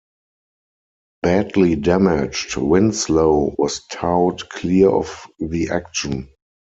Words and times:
Badly 1.21 1.75
damaged, 1.75 2.57
"Winslow" 2.57 3.53
was 3.59 3.85
towed 3.91 4.49
clear 4.49 4.89
of 4.89 5.27
the 5.37 5.69
action. 5.69 6.27